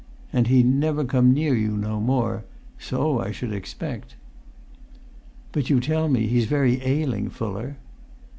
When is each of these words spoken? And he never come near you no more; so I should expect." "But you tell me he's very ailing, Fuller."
And 0.33 0.47
he 0.47 0.63
never 0.63 1.05
come 1.05 1.31
near 1.31 1.53
you 1.53 1.77
no 1.77 1.99
more; 2.01 2.43
so 2.79 3.19
I 3.19 3.29
should 3.29 3.53
expect." 3.53 4.15
"But 5.51 5.69
you 5.69 5.79
tell 5.79 6.09
me 6.09 6.25
he's 6.25 6.45
very 6.45 6.81
ailing, 6.83 7.29
Fuller." 7.29 7.77